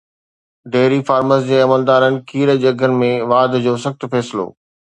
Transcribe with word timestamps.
dairy 0.75 0.97
farms 1.09 1.43
جي 1.51 1.59
عملدارن 1.65 2.19
کير 2.33 2.55
جي 2.65 2.73
اگهن 2.73 2.99
۾ 3.05 3.13
واڌ 3.35 3.59
جو 3.67 3.79
سخت 3.87 4.09
فيصلو 4.17 4.49